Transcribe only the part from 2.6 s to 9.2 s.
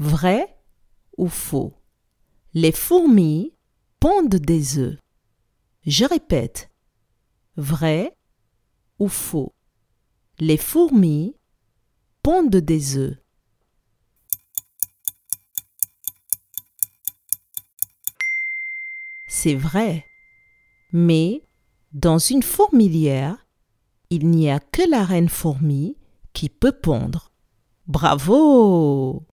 fourmis pondent des œufs. Je répète. Vrai ou